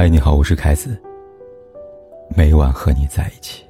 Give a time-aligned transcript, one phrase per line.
[0.00, 0.98] 嗨，你好，我是凯子。
[2.34, 3.62] 每晚和你在一起。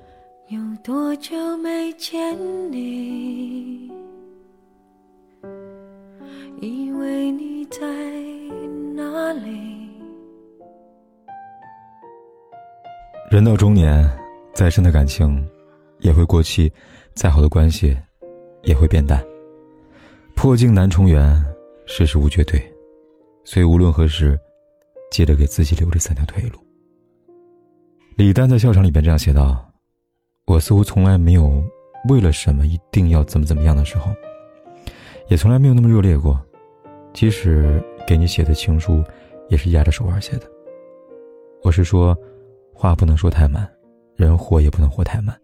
[0.47, 2.38] 有多久没见
[2.70, 3.91] 你？
[6.61, 7.81] 以为你在
[8.95, 9.90] 哪里？
[13.28, 14.08] 人到中年，
[14.54, 15.44] 再深的感情
[15.98, 16.72] 也会过期，
[17.12, 17.98] 再好的关系
[18.62, 19.20] 也会变淡。
[20.36, 21.44] 破镜难重圆，
[21.86, 22.62] 世事无绝对，
[23.42, 24.38] 所以无论何时。
[25.10, 26.59] 记得给自己留着三条退路。
[28.16, 29.66] 李诞在笑场里边这样写道
[30.46, 31.62] ：“我似乎从来没有
[32.09, 34.10] 为了什么一定要怎么怎么样的时候，
[35.28, 36.41] 也从来没有那么热烈过。
[37.12, 39.02] 即使给你写的情书，
[39.48, 40.46] 也是压着手腕写的。
[41.62, 42.16] 我是说，
[42.72, 43.69] 话不能说太满，
[44.16, 45.36] 人活也不能活太满。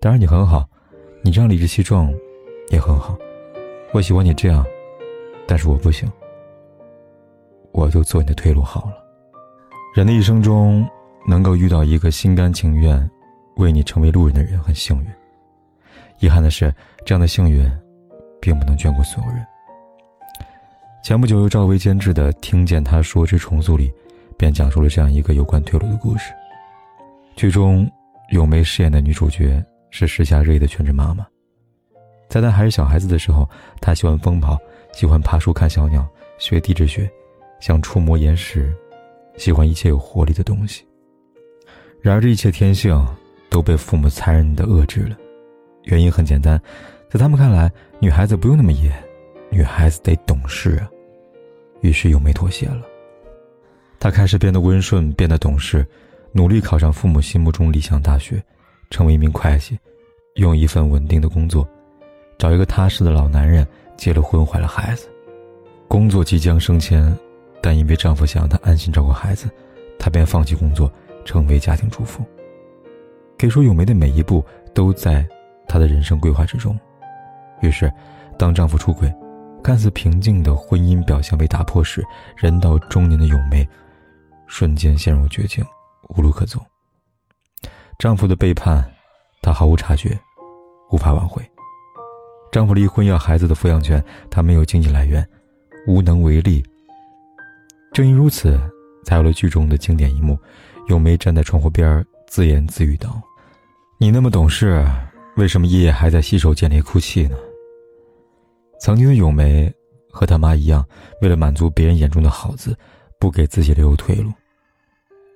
[0.00, 0.68] 当然你很好，
[1.22, 2.12] 你这样理直气壮，
[2.70, 3.18] 也很好。
[3.92, 4.64] 我喜欢你这样，
[5.46, 6.10] 但是我不行。”
[7.74, 8.92] 我就做你的退路好了。
[9.96, 10.88] 人的一生中，
[11.26, 13.10] 能够遇到一个心甘情愿
[13.56, 15.06] 为你成为路人的人，很幸运。
[16.20, 16.72] 遗憾的是，
[17.04, 17.68] 这样的幸运，
[18.40, 19.44] 并不能眷顾所有人。
[21.02, 23.92] 前不久由赵薇监制的《听见他说之重塑》里，
[24.38, 26.32] 便讲述了这样一个有关退路的故事。
[27.34, 27.90] 剧中，
[28.30, 31.26] 咏梅饰演的女主角是时下热议的全职妈妈。
[32.28, 33.48] 在她还是小孩子的时候，
[33.80, 34.56] 她喜欢疯跑，
[34.92, 36.06] 喜欢爬树看小鸟，
[36.38, 37.10] 学地质学。
[37.64, 38.70] 想触摸岩石，
[39.38, 40.84] 喜欢一切有活力的东西。
[42.02, 42.94] 然而，这一切天性
[43.48, 45.16] 都被父母残忍的遏制了。
[45.84, 46.60] 原因很简单，
[47.08, 48.92] 在他们看来，女孩子不用那么野，
[49.48, 50.90] 女孩子得懂事啊。
[51.80, 52.82] 于是，又没妥协了。
[53.98, 55.86] 她开始变得温顺，变得懂事，
[56.32, 58.44] 努力考上父母心目中理想大学，
[58.90, 59.78] 成为一名会计，
[60.34, 61.66] 用一份稳定的工作，
[62.36, 65.08] 找一个踏实的老男人，结了婚，怀了孩子，
[65.88, 67.16] 工作即将升迁。
[67.64, 69.48] 但因为丈夫想让她安心照顾孩子，
[69.98, 70.92] 她便放弃工作，
[71.24, 72.22] 成为家庭主妇。
[73.38, 74.44] 可以说，咏梅的每一步
[74.74, 75.26] 都在
[75.66, 76.78] 她的人生规划之中。
[77.62, 77.90] 于是，
[78.38, 79.10] 当丈夫出轨，
[79.62, 82.04] 看似平静的婚姻表象被打破时，
[82.36, 83.66] 人到中年的咏梅
[84.46, 85.64] 瞬间陷入绝境，
[86.10, 86.60] 无路可走。
[87.98, 88.84] 丈夫的背叛，
[89.40, 90.10] 她毫无察觉，
[90.90, 91.42] 无法挽回。
[92.52, 95.26] 丈夫离婚要孩子的抚养权，她没有经济来源，
[95.86, 96.62] 无能为力。
[97.94, 98.60] 正因如此，
[99.04, 100.36] 才有了剧中的经典一幕：
[100.88, 103.22] 咏梅站在窗户边自言自语道
[104.00, 104.84] ：“你那么懂事，
[105.36, 107.36] 为什么夜夜还在洗手间里哭泣呢？”
[108.82, 109.72] 曾经的咏梅
[110.10, 110.84] 和他妈一样，
[111.22, 112.76] 为了满足别人眼中的好字，
[113.20, 114.32] 不给自己留退路。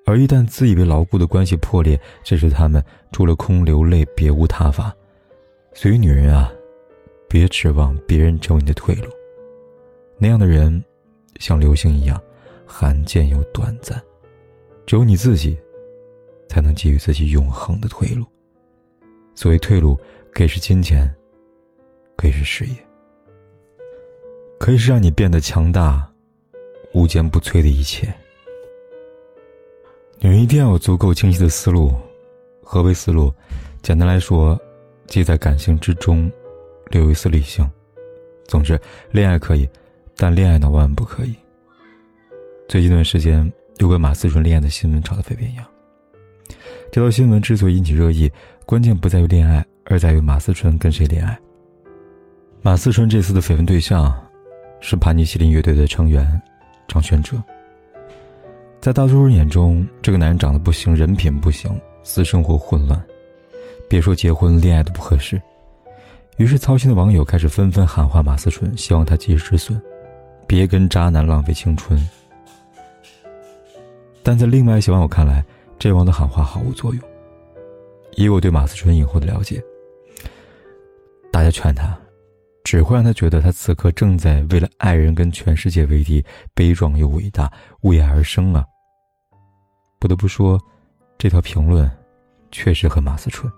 [0.05, 4.93] 而一旦自以为牢固的关系破裂，这时他们除了空流泪，别无他法。
[5.75, 6.51] 所以，女人啊，
[7.29, 9.05] 别指望别人成为你的退路。
[10.19, 10.83] 那样的人，
[11.39, 12.21] 像流星一样。
[12.71, 14.01] 罕见又短暂，
[14.87, 15.59] 只有你自己，
[16.49, 18.27] 才能给予自己永恒的退路。
[19.35, 19.99] 所谓退路，
[20.35, 21.11] 可以是金钱，
[22.15, 22.77] 可以是事业，
[24.61, 26.07] 可以是让你变得强大、
[26.93, 28.13] 无坚不摧的一切。
[30.21, 31.93] 女人一定要有足够清晰的思路。
[32.63, 33.33] 何为思路？
[33.81, 34.61] 简单来说，
[35.07, 36.31] 即在感性之中
[36.91, 37.67] 留一丝理性。
[38.45, 38.79] 总之，
[39.11, 39.67] 恋爱可以，
[40.17, 41.35] 但恋爱脑万万不可以。
[42.69, 45.65] 最近一段时间，有关马思纯恋爱的新闻炒得沸沸扬扬。
[46.93, 48.31] 这条新闻之所以引起热议，
[48.67, 51.39] 关键不在于恋爱，而在于马思纯跟谁恋爱。
[52.61, 54.15] 马思纯这次的绯闻对象
[54.81, 56.31] 是帕尼西林乐队的成员
[56.87, 57.43] 张悬哲。
[58.83, 63.03] 在大多数人眼中，这个男人长得不行，人品不行，私生活混乱，
[63.89, 65.41] 别说结婚，恋爱都不合适。
[66.37, 69.81] 于是，操心的网友开始纷纷喊话马思纯，希望他及时止损，
[70.47, 71.99] 别跟渣男浪费青春。
[74.29, 75.43] 但在另外一些网友看来，
[75.79, 77.03] 这王的喊话毫无作用。
[78.15, 79.59] 以我对马思纯以后的了解，
[81.33, 81.99] 大家劝他，
[82.63, 86.23] 只会让他觉得他此刻正在为了爱人跟全世界为敌，
[86.53, 88.63] 悲壮又伟大，为爱而生啊！
[89.99, 90.61] 不得不说，
[91.17, 91.91] 这条评论
[92.53, 93.51] 确实很马思纯。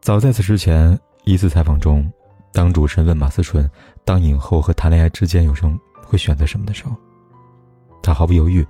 [0.00, 2.12] 早在此之前一次采访中，
[2.52, 3.70] 当主持人问马思纯
[4.04, 6.96] 当影后和谈恋爱之间有什么会选择什么的时候，
[8.02, 8.66] 他毫不犹豫。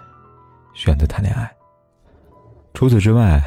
[0.74, 1.50] 选择谈恋爱。
[2.74, 3.42] 除此之外，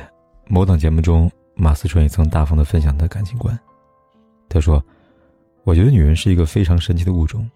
[0.47, 3.57] 某档节目中，马思纯也曾大方的分享他的感情观。
[4.49, 4.83] 他说
[5.65, 7.47] ：“我觉得女人是一个非常神奇的物种，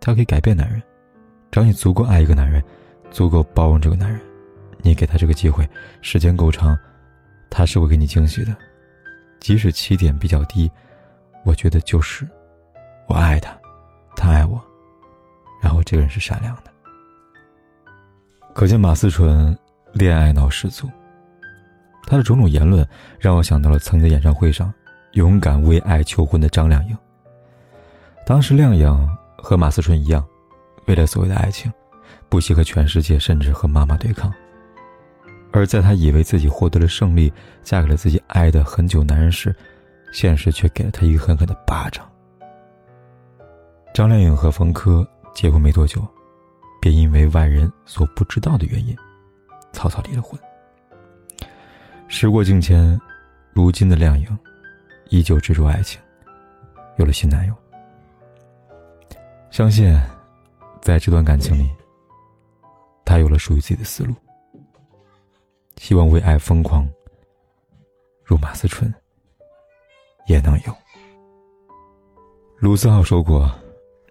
[0.00, 0.82] 她可以改变男人。
[1.52, 2.62] 只要你足够爱一个男人，
[3.10, 4.20] 足够包容这个男人，
[4.78, 5.66] 你给他这个机会，
[6.02, 6.76] 时间够长，
[7.48, 8.54] 他是会给你惊喜的。
[9.38, 10.68] 即使起点比较低，
[11.44, 12.28] 我觉得就是
[13.06, 13.56] 我爱他，
[14.16, 14.60] 他爱我，
[15.62, 16.62] 然后这个人是善良的。”
[18.56, 19.54] 可见马思纯
[19.92, 20.88] 恋爱脑十足。
[22.06, 22.88] 他的种种言论
[23.18, 24.72] 让我想到了曾在演唱会上
[25.12, 26.96] 勇敢为爱求婚的张靓颖。
[28.24, 30.26] 当时靓颖和马思纯一样，
[30.86, 31.70] 为了所谓的爱情，
[32.30, 34.32] 不惜和全世界甚至和妈妈对抗。
[35.52, 37.30] 而在她以为自己获得了胜利，
[37.62, 39.54] 嫁给了自己爱的很久男人时，
[40.12, 42.10] 现实却给了她一个狠狠的巴掌。
[43.92, 46.02] 张靓颖和冯轲结婚没多久，
[46.80, 48.96] 便因为外人所不知道的原因，
[49.72, 50.38] 草草离了婚。
[52.08, 53.00] 时过境迁，
[53.52, 54.38] 如今的靓颖
[55.08, 56.00] 依旧执着爱情，
[56.98, 57.54] 有了新男友。
[59.50, 59.96] 相信，
[60.80, 61.70] 在这段感情里，
[63.04, 64.14] 她有了属于自己的思路。
[65.78, 66.88] 希望为爱疯狂，
[68.24, 68.92] 如马思纯
[70.26, 70.74] 也能有。
[72.58, 73.50] 卢思浩说过：“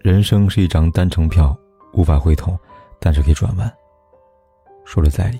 [0.01, 1.57] 人生是一张单程票，
[1.95, 2.57] 无法回头，
[2.99, 3.71] 但是可以转弯。”
[4.85, 5.39] 说的在理。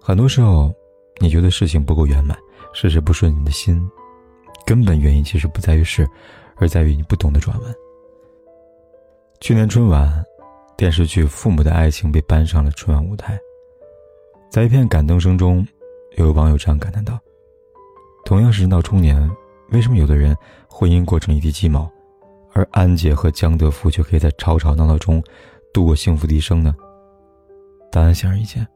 [0.00, 0.72] 很多时候。
[1.20, 2.36] 你觉得事情不够圆满，
[2.72, 3.88] 事事不顺，你的心，
[4.66, 6.08] 根本原因其实不在于事，
[6.56, 7.74] 而在于你不懂得转弯。
[9.40, 10.10] 去年春晚，
[10.76, 13.38] 电视剧《父母的爱情》被搬上了春晚舞台，
[14.50, 15.64] 在一片感动声中，
[16.16, 17.20] 有网友这样感叹道
[18.24, 19.30] ：“同样是人到中年，
[19.70, 20.36] 为什么有的人
[20.66, 21.88] 婚姻过成一地鸡毛，
[22.54, 25.22] 而安杰和江德福却可以在吵吵闹闹中
[25.72, 26.74] 度过幸福的一生呢？”
[27.90, 28.66] 答案显而易见。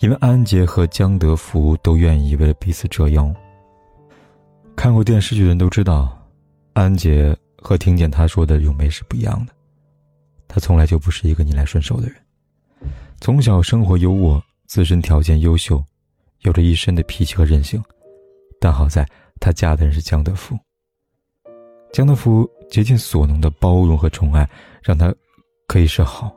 [0.00, 3.32] 因为安杰和江德福都愿意为了彼此折腰。
[4.76, 6.20] 看过电视剧的人都知道，
[6.72, 9.52] 安杰和听见他说的咏梅是不一样的。
[10.48, 12.16] 他从来就不是一个逆来顺受的人，
[13.20, 15.82] 从小生活优渥，自身条件优秀，
[16.40, 17.82] 有着一身的脾气和韧性。
[18.60, 19.08] 但好在
[19.40, 20.58] 她嫁的人是江德福。
[21.92, 24.44] 江德福竭尽所能的包容和宠爱，
[24.82, 25.14] 让她
[25.68, 26.34] 可以是好，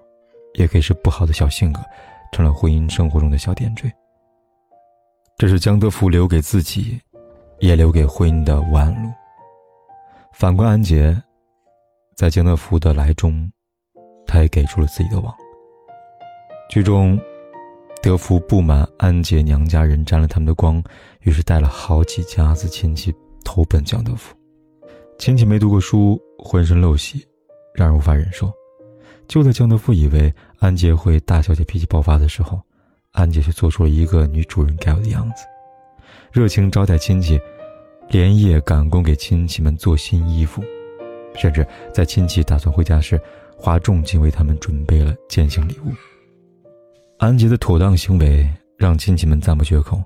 [0.53, 1.81] 也可以是不好的小性格。
[2.31, 3.91] 成了婚姻生活中的小点缀。
[5.35, 7.01] 这是江德福留给自己，
[7.59, 9.09] 也留给婚姻的弯路。
[10.31, 11.19] 反观安杰，
[12.15, 13.51] 在江德福的来中，
[14.27, 15.33] 他也给出了自己的网。
[16.69, 17.19] 剧中，
[18.03, 20.83] 德福不满安杰娘家人沾了他们的光，
[21.21, 23.11] 于是带了好几家子亲戚
[23.43, 24.36] 投奔江德福。
[25.17, 27.25] 亲戚没读过书，浑身陋习，
[27.73, 28.51] 让人无法忍受。
[29.27, 32.61] 就在江德福以为安杰会大小姐脾气爆发的时候，
[33.11, 35.43] 安杰却做出了一个女主人该有的样子，
[36.31, 37.39] 热情招待亲戚，
[38.09, 40.63] 连夜赶工给亲戚们做新衣服，
[41.35, 43.19] 甚至在亲戚打算回家时，
[43.57, 45.91] 花重金为他们准备了践行礼物。
[47.17, 48.47] 安杰的妥当行为
[48.77, 49.99] 让亲戚们赞不绝口，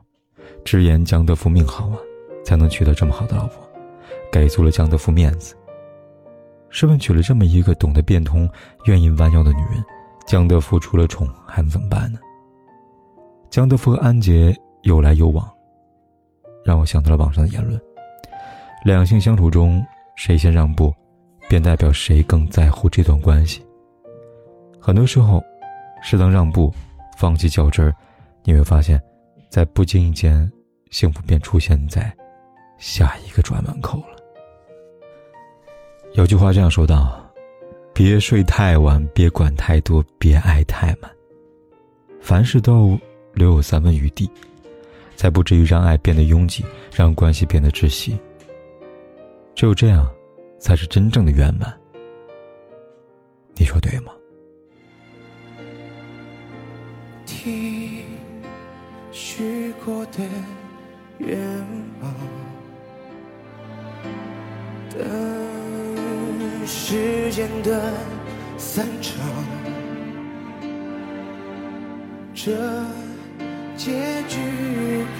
[0.64, 1.98] 直言江德福命好啊，
[2.46, 3.71] 才能娶到这么好的老婆，
[4.32, 5.56] 给足了江德福面子。
[6.70, 8.50] 试问，娶了这么一个懂得变通、
[8.86, 9.84] 愿意弯腰的女人，
[10.26, 12.20] 江德福除了宠还能怎么办呢？
[13.50, 15.46] 江德福和安杰有来有往，
[16.64, 17.78] 让我想到了网上的言论：
[18.86, 19.86] 两性相处中，
[20.16, 20.94] 谁先让步，
[21.50, 23.62] 便代表谁更在乎这段关系。
[24.80, 25.44] 很多时候，
[26.02, 26.74] 适当让步，
[27.18, 27.94] 放弃较真儿，
[28.46, 29.02] 你会发现，
[29.50, 30.50] 在不经意间，
[30.90, 32.16] 幸福便出现在
[32.78, 34.21] 下一个转弯口了。
[36.14, 37.26] 有句话这样说道
[37.96, 41.10] ：“别睡太晚，别管太多，别爱太满。
[42.20, 43.00] 凡事都
[43.34, 44.30] 留有三分余地，
[45.16, 48.20] 才不至于让爱变得拥挤，让关系变得窒息。
[49.56, 50.06] 只有这样，
[50.60, 51.74] 才是真正的圆满。
[53.56, 54.12] 你说对吗？”
[57.26, 58.04] 听
[59.14, 60.20] 许过的
[61.20, 61.40] 愿
[62.02, 62.14] 望。
[66.66, 67.94] 时间的
[68.58, 69.14] 散场，
[72.34, 72.52] 这
[73.76, 74.40] 结局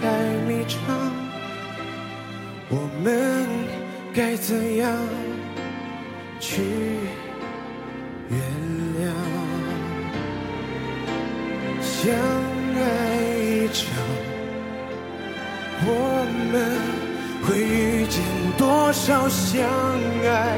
[0.02, 0.08] 太
[0.48, 0.80] 迷长，
[2.70, 3.46] 我们
[4.14, 4.96] 该怎样
[6.40, 6.62] 去
[8.30, 8.40] 原
[9.00, 9.12] 谅？
[11.82, 12.14] 相
[12.76, 12.80] 爱
[13.38, 13.86] 一场，
[15.86, 15.90] 我
[16.52, 16.56] 们
[17.44, 18.24] 会遇见
[18.58, 19.68] 多少相
[20.24, 20.58] 爱？